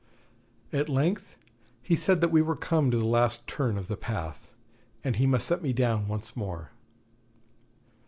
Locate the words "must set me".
5.27-5.73